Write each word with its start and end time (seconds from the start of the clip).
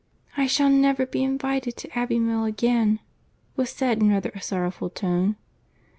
"I 0.35 0.47
shall 0.47 0.71
never 0.71 1.05
be 1.05 1.23
invited 1.23 1.77
to 1.77 1.95
Abbey 1.95 2.17
Mill 2.17 2.43
again," 2.45 3.01
was 3.55 3.69
said 3.69 4.01
in 4.01 4.09
rather 4.09 4.31
a 4.33 4.41
sorrowful 4.41 4.89
tone. 4.89 5.35